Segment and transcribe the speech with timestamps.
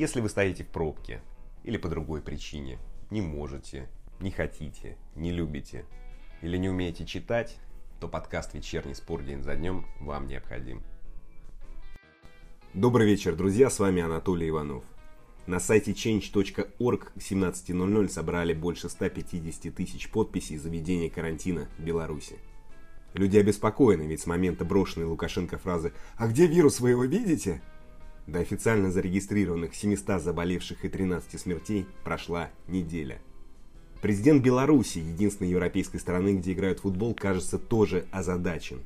[0.00, 1.20] Если вы стоите в пробке
[1.62, 2.78] или по другой причине,
[3.10, 3.86] не можете,
[4.18, 5.84] не хотите, не любите
[6.40, 7.58] или не умеете читать,
[8.00, 10.82] то подкаст «Вечерний спор день за днем» вам необходим.
[12.72, 14.84] Добрый вечер, друзья, с вами Анатолий Иванов.
[15.46, 22.38] На сайте change.org к 17.00 собрали больше 150 тысяч подписей за введение карантина в Беларуси.
[23.12, 27.60] Люди обеспокоены, ведь с момента брошенной Лукашенко фразы «А где вирус, вы его видите?»
[28.30, 33.18] До официально зарегистрированных 700 заболевших и 13 смертей прошла неделя.
[34.02, 38.82] Президент Беларуси, единственной европейской страны, где играют в футбол, кажется, тоже озадачен.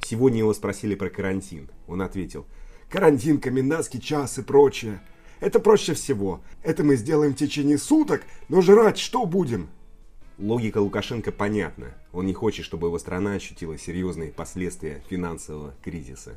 [0.00, 1.70] Сегодня его спросили про карантин.
[1.86, 2.44] Он ответил
[2.90, 5.00] «Карантин, комендантский час и прочее.
[5.38, 6.40] Это проще всего.
[6.64, 9.68] Это мы сделаем в течение суток, но жрать что будем?»
[10.38, 11.94] Логика Лукашенко понятна.
[12.12, 16.36] Он не хочет, чтобы его страна ощутила серьезные последствия финансового кризиса.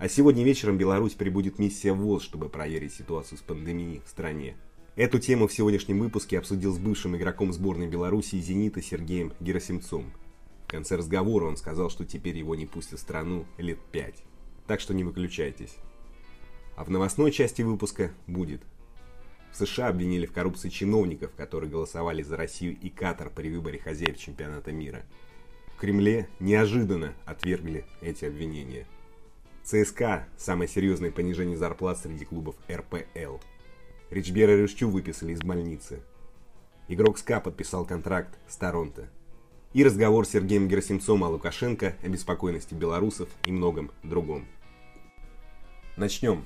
[0.00, 4.56] А сегодня вечером Беларусь прибудет миссия ВОЗ, чтобы проверить ситуацию с пандемией в стране.
[4.96, 10.10] Эту тему в сегодняшнем выпуске обсудил с бывшим игроком сборной Беларуси «Зенита» Сергеем Герасимцом.
[10.64, 14.24] В конце разговора он сказал, что теперь его не пустят в страну лет пять.
[14.66, 15.76] Так что не выключайтесь.
[16.76, 18.62] А в новостной части выпуска будет.
[19.52, 24.16] В США обвинили в коррупции чиновников, которые голосовали за Россию и Катар при выборе хозяев
[24.16, 25.02] чемпионата мира.
[25.76, 28.86] В Кремле неожиданно отвергли эти обвинения–
[29.64, 33.36] ЦСКА– самое серьезное понижение зарплат среди клубов РПЛ.
[34.10, 36.02] Ричбера Рыщу выписали из больницы.
[36.88, 39.08] Игрок СКА подписал контракт с Торонто.
[39.72, 44.48] И разговор с Сергеем Герасимцом о Лукашенко, о беспокойности белорусов и многом другом.
[45.96, 46.44] Начнем.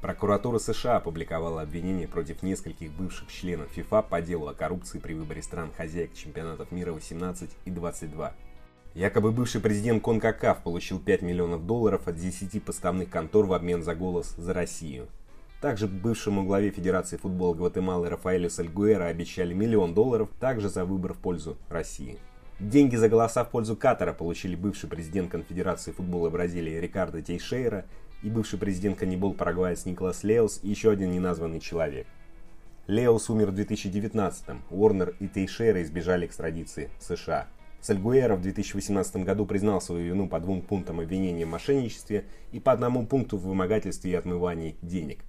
[0.00, 5.42] Прокуратура США опубликовала обвинение против нескольких бывших членов ФИФА по делу о коррупции при выборе
[5.42, 8.34] стран-хозяек чемпионатов мира 18 и 22.
[8.98, 13.94] Якобы бывший президент Конкакаф получил 5 миллионов долларов от 10 поставных контор в обмен за
[13.94, 15.06] голос за Россию.
[15.60, 21.18] Также бывшему главе Федерации футбола Гватемалы Рафаэлю Сальгуэра обещали миллион долларов также за выбор в
[21.18, 22.18] пользу России.
[22.58, 27.84] Деньги за голоса в пользу Катара получили бывший президент Конфедерации футбола Бразилии Рикардо Тейшейра
[28.24, 32.08] и бывший президент каннибол Парагваец Николас Леос и еще один неназванный человек.
[32.88, 37.46] Леос умер в 2019-м, Уорнер и Тейшейра избежали экстрадиции в США.
[37.80, 42.72] Сальгуэра в 2018 году признал свою вину по двум пунктам обвинения в мошенничестве и по
[42.72, 45.20] одному пункту в вымогательстве и отмывании денег.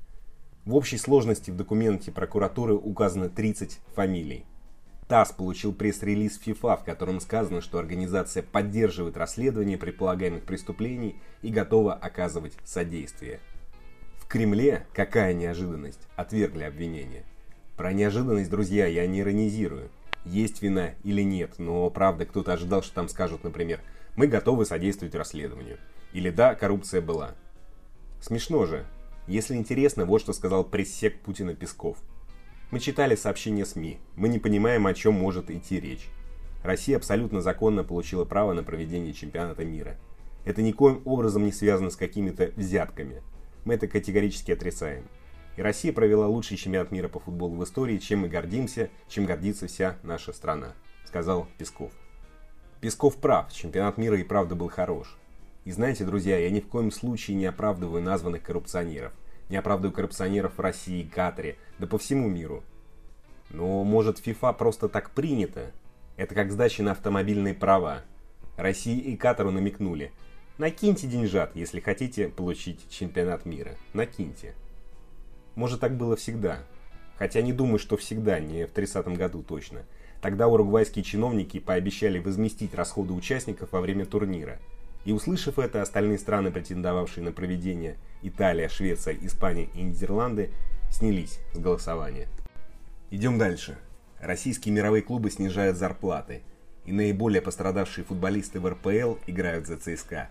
[0.66, 4.46] В общей сложности в документе прокуратуры указано 30 фамилий.
[5.08, 11.94] ТАСС получил пресс-релиз ФИФА, в котором сказано, что организация поддерживает расследование предполагаемых преступлений и готова
[11.94, 13.40] оказывать содействие.
[14.20, 17.24] В Кремле, какая неожиданность, отвергли обвинение.
[17.76, 19.90] Про неожиданность, друзья, я не иронизирую
[20.26, 23.82] есть вина или нет, но правда кто-то ожидал, что там скажут, например,
[24.16, 25.78] мы готовы содействовать расследованию.
[26.14, 27.36] Или да, коррупция была.
[28.22, 28.86] Смешно же.
[29.28, 31.98] Если интересно, вот что сказал пресс-сек Путина Песков.
[32.72, 34.00] Мы читали сообщения СМИ.
[34.16, 36.10] Мы не понимаем, о чем может идти речь.
[36.64, 39.98] Россия абсолютно законно получила право на проведение чемпионата мира.
[40.46, 43.22] Это никоим образом не связано с какими-то взятками.
[43.66, 45.06] Мы это категорически отрицаем.
[45.60, 49.68] И Россия провела лучший чемпионат мира по футболу в истории, чем мы гордимся, чем гордится
[49.68, 51.92] вся наша страна, сказал Песков.
[52.80, 55.18] Песков прав, чемпионат мира и правда был хорош.
[55.66, 59.12] И знаете, друзья, я ни в коем случае не оправдываю названных коррупционеров.
[59.50, 62.64] Не оправдываю коррупционеров в России, Катаре, да по всему миру.
[63.50, 65.74] Но может ФИФА просто так принято?
[66.16, 68.04] Это как сдача на автомобильные права.
[68.56, 70.14] России и Катару намекнули.
[70.58, 73.76] Накиньте деньжат, если хотите получить чемпионат мира.
[73.92, 74.56] Накиньте.
[75.60, 76.60] Может, так было всегда.
[77.18, 79.82] Хотя не думаю, что всегда, не в 30-м году точно.
[80.22, 84.58] Тогда уругвайские чиновники пообещали возместить расходы участников во время турнира.
[85.04, 90.52] И услышав это, остальные страны, претендовавшие на проведение Италия, Швеция, Испания и Нидерланды,
[90.90, 92.30] снялись с голосования.
[93.12, 93.78] Идем дальше.
[94.22, 96.42] Российские мировые клубы снижают зарплаты,
[96.86, 100.30] и наиболее пострадавшие футболисты в РПЛ играют за ЦСКА.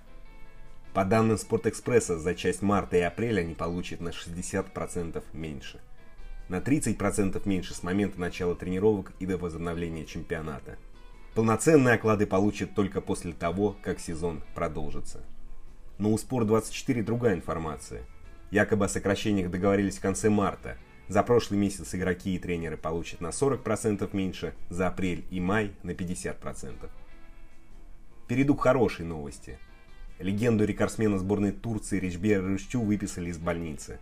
[0.94, 5.81] По данным Спортэкспресса, за часть марта и апреля они получат на 60% меньше.
[6.49, 10.79] На 30% меньше с момента начала тренировок и до возобновления чемпионата.
[11.35, 15.23] Полноценные оклады получат только после того, как сезон продолжится.
[15.99, 18.02] Но у Спор24 другая информация.
[18.50, 20.79] Якобы о сокращениях договорились в конце марта.
[21.06, 25.91] За прошлый месяц игроки и тренеры получат на 40% меньше, за апрель и май на
[25.91, 26.88] 50%.
[28.26, 29.58] Перейду к хорошей новости–
[30.19, 34.00] Легенду рекордсмена сборной Турции Речбера Рыщу выписали из больницы.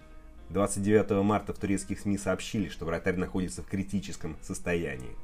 [0.49, 5.15] 29 марта в турецких СМИ сообщили, что вратарь находится в критическом состоянии.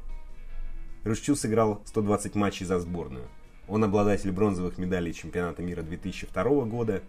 [1.05, 3.29] Рыщу сыграл 120 матчей за сборную.
[3.69, 7.03] Он обладатель бронзовых медалей чемпионата мира 2002 года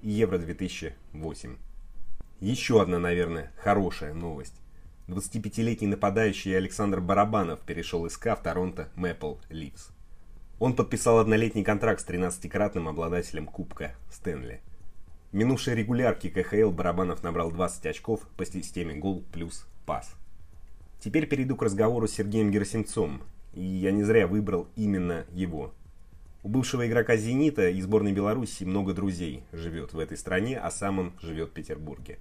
[0.00, 1.56] и Евро 2008.
[2.40, 4.54] Еще одна, наверное, хорошая новость.
[5.08, 9.93] 25-летний нападающий Александр Барабанов перешел из КА в Торонто Мэпл Ливс.
[10.60, 14.60] Он подписал однолетний контракт с 13-кратным обладателем Кубка Стэнли.
[15.32, 20.14] В минувшей регулярке КХЛ Барабанов набрал 20 очков по системе гол плюс пас.
[21.00, 23.22] Теперь перейду к разговору с Сергеем Герасимцом,
[23.52, 25.74] и я не зря выбрал именно его.
[26.44, 31.00] У бывшего игрока «Зенита» и сборной Беларуси много друзей живет в этой стране, а сам
[31.00, 32.18] он живет в Петербурге.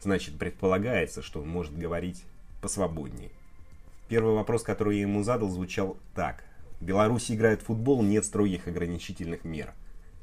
[0.00, 2.24] Значит, предполагается, что он может говорить
[2.60, 3.30] посвободней.
[4.08, 6.44] Первый вопрос, который я ему задал, звучал так.
[6.84, 9.72] В Беларуси играет в футбол, нет строгих ограничительных мер.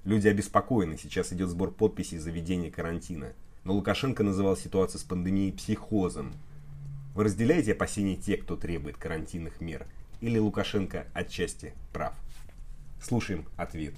[0.03, 3.33] Люди обеспокоены, сейчас идет сбор подписей за введение карантина.
[3.63, 6.35] Но Лукашенко называл ситуацию с пандемией психозом.
[7.15, 9.87] Вы разделяете опасения тех, кто требует карантинных мер?
[10.21, 12.13] Или Лукашенко отчасти прав?
[13.01, 13.95] Слушаем ответ.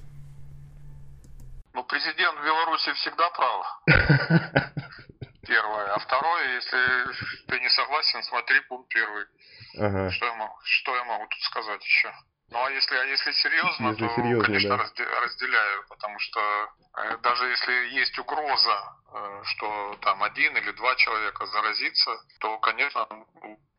[1.73, 3.81] Ну, президент Беларуси всегда прав.
[5.45, 5.95] первое.
[5.95, 9.25] А второе, если ты не согласен, смотри пункт первый.
[9.77, 10.11] Ага.
[10.11, 12.13] Что, я могу, что я могу тут сказать еще?
[12.53, 15.21] Ну а если, а если серьезно, если то, серьезно, конечно, да.
[15.21, 16.39] разделяю, потому что
[16.97, 22.11] э, даже если есть угроза, э, что там один или два человека заразится,
[22.41, 23.07] то, конечно,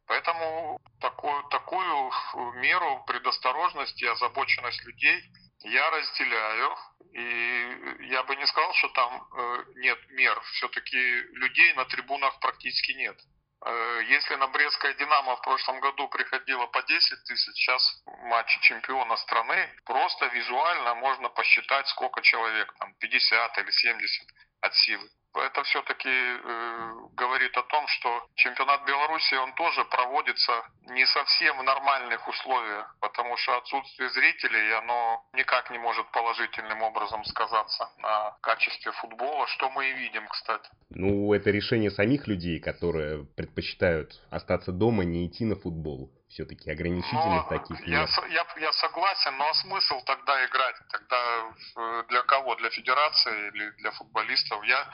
[0.09, 2.11] поэтому такую, такую
[2.57, 5.23] меру предосторожности и озабоченность людей
[5.61, 6.77] я разделяю.
[7.13, 10.41] И я бы не сказал, что там э, нет мер.
[10.55, 13.17] Все-таки людей на трибунах практически нет.
[13.65, 19.17] Э, если на Брестское «Динамо» в прошлом году приходило по 10 тысяч, сейчас матчи чемпиона
[19.17, 24.29] страны, просто визуально можно посчитать, сколько человек, там 50 или 70
[24.61, 30.53] от силы это все-таки э, говорит о том, что чемпионат Беларуси, он тоже проводится
[30.87, 37.25] не совсем в нормальных условиях, потому что отсутствие зрителей, оно никак не может положительным образом
[37.25, 40.69] сказаться на качестве футбола, что мы и видим, кстати.
[40.91, 46.11] Ну, это решение самих людей, которые предпочитают остаться дома, не идти на футбол.
[46.29, 50.77] Все-таки ограничительных но таких я, Я, я согласен, но смысл тогда играть?
[50.91, 52.57] Тогда э, для кого?
[52.57, 54.65] Для федерации или для футболистов?
[54.65, 54.85] Я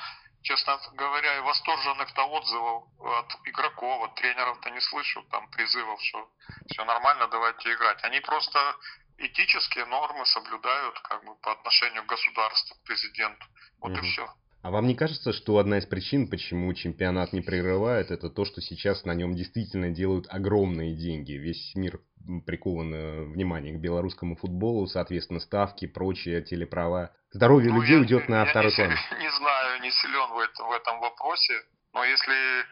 [0.43, 6.29] честно говоря, и восторженных-то отзывов от игроков, от тренеров-то не слышу, там призывов, что
[6.69, 8.03] все нормально, давайте играть.
[8.05, 8.77] Они просто
[9.19, 13.45] этические нормы соблюдают как бы по отношению к государству, к президенту.
[13.81, 14.01] Вот угу.
[14.01, 14.29] и все.
[14.63, 18.61] А вам не кажется, что одна из причин, почему чемпионат не прерывает, это то, что
[18.61, 21.33] сейчас на нем действительно делают огромные деньги?
[21.33, 22.01] Весь мир
[22.47, 27.11] прикован э, внимание к белорусскому футболу, соответственно, ставки, прочие телеправа.
[27.33, 28.91] Здоровье ну, людей я, уйдет на второй план.
[28.91, 31.55] Не, не знаю, не силен в этом, в этом вопросе,
[31.93, 32.65] но если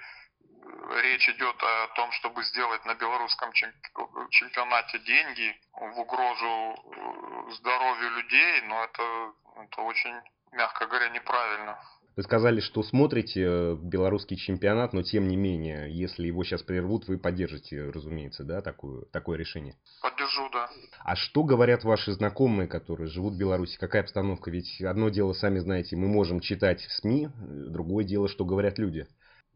[1.03, 8.63] речь идет о том, чтобы сделать на белорусском чемпионате деньги в угрозу э, здоровью людей,
[8.63, 9.33] но это,
[9.65, 10.15] это очень
[10.53, 11.79] мягко говоря, неправильно.
[12.19, 17.07] Вы сказали, что смотрите э, белорусский чемпионат, но тем не менее, если его сейчас прервут,
[17.07, 19.77] вы поддержите, разумеется, да, такое, такое решение?
[20.03, 20.69] Поддержу, да.
[21.05, 23.79] А что говорят ваши знакомые, которые живут в Беларуси?
[23.79, 24.51] Какая обстановка?
[24.51, 29.07] Ведь одно дело, сами знаете, мы можем читать в СМИ, другое дело, что говорят люди.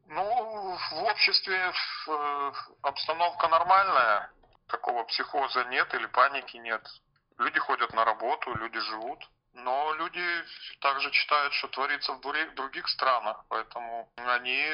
[0.06, 4.30] Ну, в обществе э, обстановка нормальная,
[4.68, 6.82] такого психоза нет или паники нет.
[7.38, 9.18] Люди ходят на работу, люди живут.
[9.54, 10.24] Но люди
[10.80, 12.20] также читают, что творится в
[12.54, 14.64] других странах, поэтому они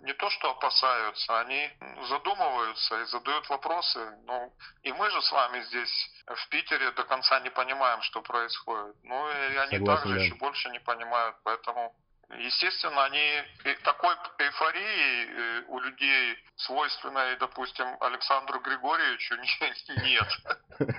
[0.00, 1.70] не то что опасаются, они
[2.08, 4.18] задумываются и задают вопросы.
[4.24, 4.52] Ну,
[4.82, 8.96] и мы же с вами здесь в Питере до конца не понимаем, что происходит.
[9.04, 10.20] Ну, и они Согласен, также да.
[10.20, 11.94] еще больше не понимают, поэтому
[12.28, 13.44] Естественно, они
[13.84, 19.36] такой эйфории э, у людей, свойственной, допустим, Александру Григорьевичу,
[20.02, 20.28] нет.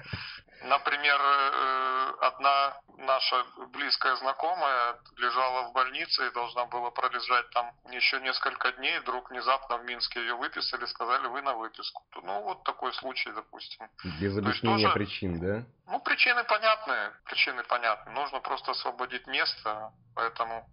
[0.63, 8.19] Например, э, одна наша близкая знакомая лежала в больнице и должна была пролежать там еще
[8.21, 8.99] несколько дней.
[8.99, 12.03] Вдруг внезапно в Минске ее выписали, сказали, вы на выписку.
[12.23, 13.87] Ну, вот такой случай, допустим.
[14.19, 15.63] Без объяснения тоже, причин, да?
[15.87, 17.11] Ну, причины понятны.
[17.25, 18.11] Причины понятны.
[18.11, 19.91] Нужно просто освободить место.
[20.15, 20.67] Поэтому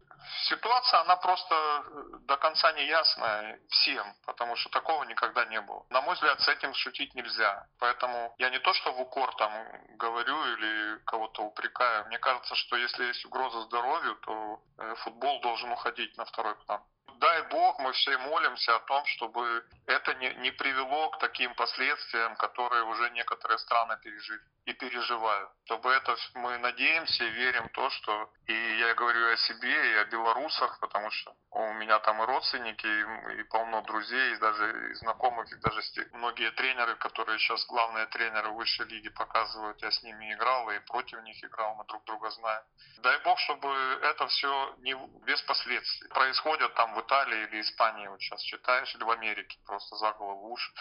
[0.48, 5.84] Ситуация, она просто э, до конца не ясная всем, потому что такого никогда не было.
[5.90, 7.66] На мой взгляд, с этим шутить нельзя.
[7.78, 9.52] Поэтому я не то, что в укор там
[9.96, 12.06] говорю или кого-то упрекаю.
[12.06, 16.82] Мне кажется, что если есть угроза здоровью, то э, футбол должен уходить на второй план
[17.18, 22.36] дай бог, мы все молимся о том, чтобы это не, не привело к таким последствиям,
[22.36, 25.50] которые уже некоторые страны пережили и переживают.
[25.64, 29.96] Чтобы это мы надеемся и верим в то, что и я говорю о себе, и
[29.96, 34.90] о белорусах, потому что у меня там и родственники, и, и полно друзей, и даже
[34.90, 35.80] и знакомых, и даже
[36.12, 41.22] многие тренеры, которые сейчас главные тренеры высшей лиги показывают, я с ними играл и против
[41.22, 42.62] них играл, мы друг друга знаем.
[43.02, 43.68] Дай бог, чтобы
[44.02, 44.94] это все не
[45.26, 46.08] без последствий.
[46.08, 50.52] Происходит там в Италии или Испании, вот сейчас читаешь, или в Америке, просто за голову
[50.52, 50.74] уж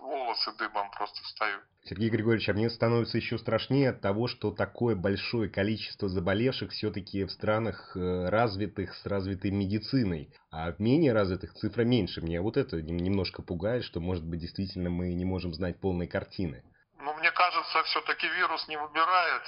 [0.00, 1.62] волосы дыбом просто встают.
[1.84, 7.24] Сергей Григорьевич, а мне становится еще страшнее от того, что такое большое количество заболевших все-таки
[7.24, 10.13] в странах э, развитых с развитой медициной,
[10.50, 12.20] а в менее развитых цифра меньше.
[12.20, 16.62] Меня вот это немножко пугает, что, может быть, действительно мы не можем знать полной картины.
[16.98, 19.42] Ну, мне кажется, все-таки вирус не выбирает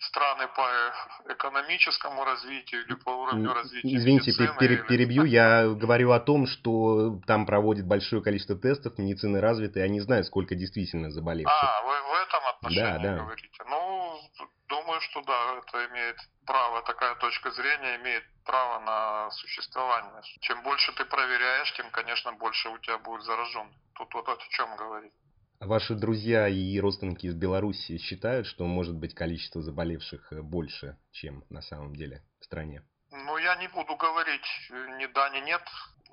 [0.00, 4.82] страны по экономическому развитию или по уровню развития Извините, медицины, пере, или...
[4.82, 5.24] перебью.
[5.24, 10.54] Я говорю о том, что там проводят большое количество тестов, медицины развиты, они знают, сколько
[10.54, 11.52] действительно заболевших.
[11.52, 13.22] А, вы в этом отношении да, да.
[13.24, 13.48] говорите.
[13.68, 14.20] Ну,
[14.68, 20.22] думаю, что да, это имеет право, такая точка зрения имеет право на существование.
[20.40, 23.68] Чем больше ты проверяешь, тем, конечно, больше у тебя будет заражен.
[23.94, 25.12] Тут вот о чем говорить.
[25.60, 31.44] Ваши друзья и родственники из Беларуси считают, что может быть количество заболевших э, больше, чем
[31.50, 32.82] на самом деле в стране?
[33.10, 35.62] Ну, я не буду говорить ни да, ни нет.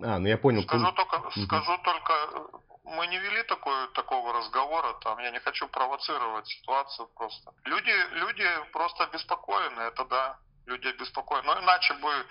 [0.01, 0.63] А, ну я понял.
[0.63, 1.41] Скажу только, угу.
[1.45, 2.13] скажу только,
[2.83, 7.53] мы не вели такой, такого разговора, там, я не хочу провоцировать ситуацию просто.
[7.63, 11.45] Люди, люди просто обеспокоены, это да, люди обеспокоены.
[11.45, 12.25] Но иначе бы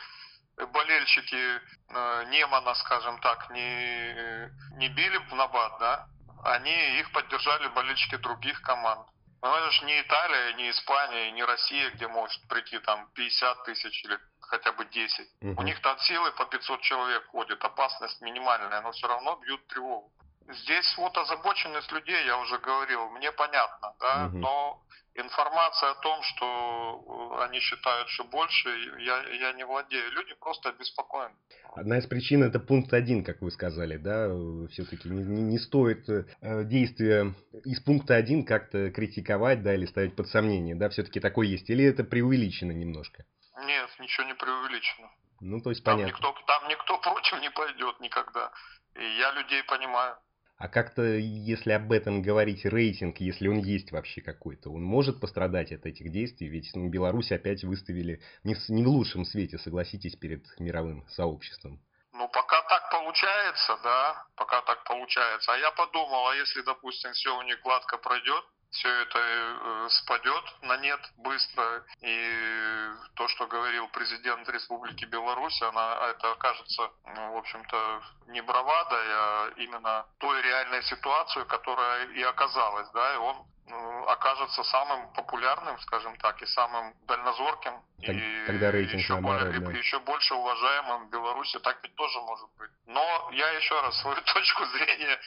[0.73, 6.09] болельщики э, Немана, скажем так, не, не били в набат, да,
[6.45, 9.09] они их поддержали болельщики других команд.
[9.43, 14.05] Но это же не Италия, не Испания, не Россия, где может прийти там 50 тысяч
[14.05, 15.29] или хотя бы 10.
[15.43, 15.61] Угу.
[15.61, 20.11] У них-то от силы по 500 человек ходит, опасность минимальная, но все равно бьют тревогу.
[20.49, 24.39] Здесь вот озабоченность людей, я уже говорил, мне понятно, да, угу.
[24.39, 24.83] но
[25.15, 28.69] информация о том, что э, они считают, что больше,
[29.01, 30.11] я, я не владею.
[30.13, 31.35] Люди просто обеспокоены.
[31.75, 34.29] Одна из причин это пункт один, как вы сказали, да,
[34.71, 36.25] все-таки не, не, не стоит э,
[36.65, 37.33] действия
[37.65, 41.85] из пункта один как-то критиковать, да, или ставить под сомнение, да, все-таки такое есть, или
[41.85, 43.25] это преувеличено немножко?
[43.67, 45.11] Нет, ничего не преувеличено.
[45.41, 46.17] Ну, то есть там понятно.
[46.17, 48.53] Никто, там никто против не пойдет никогда.
[48.95, 50.17] И я людей понимаю.
[50.65, 55.71] А как-то, если об этом говорить, рейтинг, если он есть вообще какой-то, он может пострадать
[55.73, 56.49] от этих действий?
[56.49, 61.83] Ведь ну, Беларусь опять выставили не в, не в лучшем свете, согласитесь, перед мировым сообществом.
[62.15, 65.53] Ну, пока так получается, да, пока так получается.
[65.53, 68.45] А я подумал, а если, допустим, все у них гладко пройдет,
[68.75, 71.85] все это э, спадет на нет быстро.
[72.01, 78.97] И то, что говорил президент Республики Беларусь, она, это окажется, ну, в общем-то, не бравада,
[78.97, 82.91] а именно той реальной ситуацией, которая и оказалась.
[82.91, 88.71] Да, и он ну, окажется самым популярным, скажем так, и самым дальнозорким, так, и тогда
[88.73, 89.79] рейтинг еще, наоборот, более, да.
[89.79, 91.59] еще больше уважаемым в Беларуси.
[91.61, 92.71] Так ведь тоже может быть.
[92.87, 95.19] Но я еще раз свою точку зрения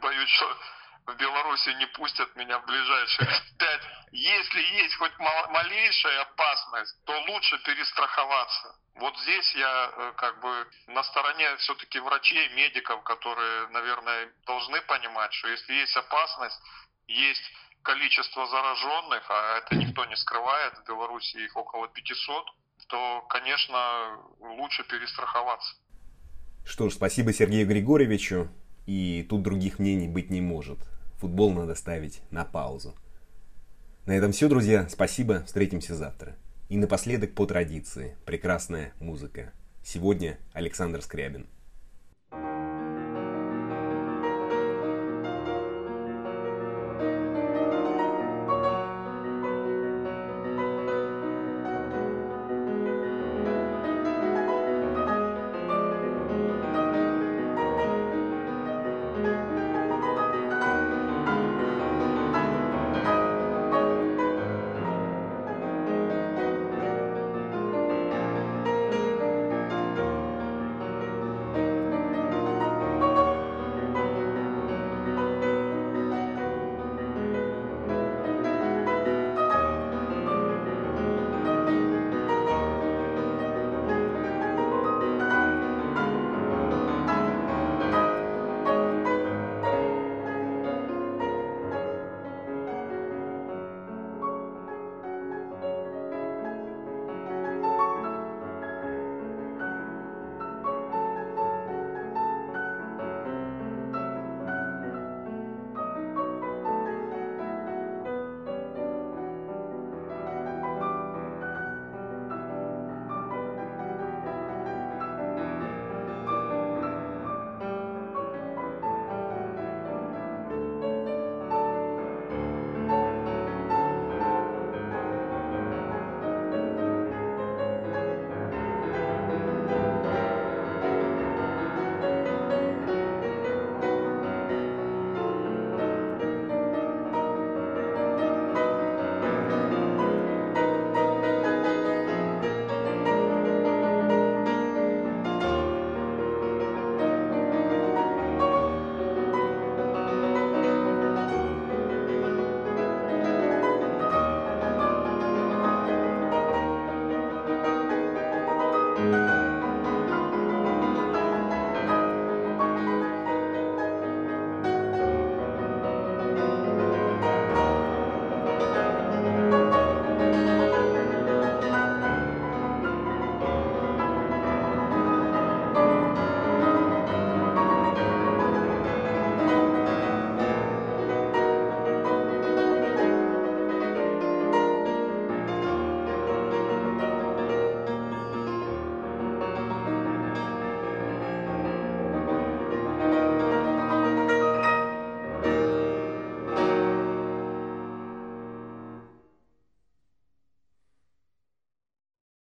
[0.00, 0.56] боюсь, что
[1.06, 3.82] в Беларуси не пустят меня в ближайшие пять.
[4.12, 8.76] Если есть хоть малейшая опасность, то лучше перестраховаться.
[8.94, 15.32] Вот здесь я э, как бы на стороне все-таки врачей, медиков, которые, наверное, должны понимать,
[15.34, 16.60] что если есть опасность,
[17.08, 17.42] есть
[17.82, 22.46] количество зараженных, а это никто не скрывает, в Беларуси их около 500,
[22.88, 25.74] то, конечно, лучше перестраховаться.
[26.64, 28.48] Что ж, спасибо Сергею Григорьевичу.
[28.86, 30.78] И тут других мнений быть не может
[31.24, 32.94] футбол надо ставить на паузу.
[34.04, 34.86] На этом все, друзья.
[34.90, 35.42] Спасибо.
[35.46, 36.36] Встретимся завтра.
[36.68, 38.14] И напоследок по традиции.
[38.26, 39.50] Прекрасная музыка.
[39.82, 41.46] Сегодня Александр Скрябин.